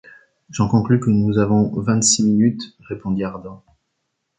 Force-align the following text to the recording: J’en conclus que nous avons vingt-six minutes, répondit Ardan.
J’en 0.49 0.67
conclus 0.67 0.99
que 0.99 1.11
nous 1.11 1.37
avons 1.37 1.79
vingt-six 1.79 2.23
minutes, 2.25 2.73
répondit 2.87 3.23
Ardan. 3.23 3.63